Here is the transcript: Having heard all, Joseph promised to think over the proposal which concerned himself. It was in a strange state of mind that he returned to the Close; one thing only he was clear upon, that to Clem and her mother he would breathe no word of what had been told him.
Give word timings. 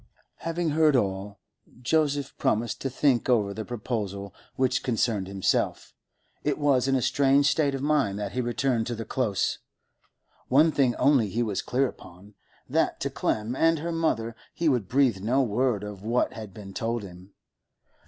Having 0.37 0.71
heard 0.71 0.95
all, 0.95 1.37
Joseph 1.79 2.35
promised 2.39 2.81
to 2.81 2.89
think 2.89 3.29
over 3.29 3.53
the 3.53 3.63
proposal 3.63 4.33
which 4.55 4.81
concerned 4.81 5.27
himself. 5.27 5.93
It 6.43 6.57
was 6.57 6.87
in 6.87 6.95
a 6.95 7.03
strange 7.03 7.45
state 7.45 7.75
of 7.75 7.83
mind 7.83 8.17
that 8.17 8.31
he 8.31 8.41
returned 8.41 8.87
to 8.87 8.95
the 8.95 9.05
Close; 9.05 9.59
one 10.47 10.71
thing 10.71 10.95
only 10.95 11.29
he 11.29 11.43
was 11.43 11.61
clear 11.61 11.87
upon, 11.87 12.33
that 12.67 12.99
to 13.01 13.11
Clem 13.11 13.55
and 13.55 13.77
her 13.77 13.91
mother 13.91 14.35
he 14.55 14.67
would 14.67 14.87
breathe 14.87 15.19
no 15.21 15.43
word 15.43 15.83
of 15.83 16.01
what 16.01 16.33
had 16.33 16.51
been 16.51 16.73
told 16.73 17.03
him. 17.03 17.35